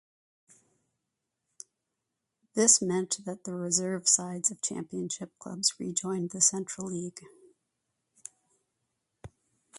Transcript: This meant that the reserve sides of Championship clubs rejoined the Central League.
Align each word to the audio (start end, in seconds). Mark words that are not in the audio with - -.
This 2.55 2.81
meant 2.81 3.23
that 3.23 3.43
the 3.43 3.53
reserve 3.53 4.09
sides 4.09 4.49
of 4.49 4.59
Championship 4.59 5.31
clubs 5.37 5.79
rejoined 5.79 6.31
the 6.31 6.41
Central 6.41 6.87
League. 6.87 7.21